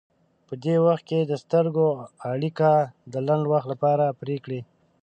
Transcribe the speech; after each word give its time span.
په 0.47 0.53
دې 0.63 0.75
وخت 0.85 1.03
کې 1.09 1.19
د 1.25 1.33
سترګو 1.43 1.87
اړیکه 2.31 2.69
د 3.13 3.15
لنډ 3.27 3.43
وخت 3.53 3.67
لپاره 3.73 4.05
پرې 4.19 4.35
کړئ. 4.43 4.61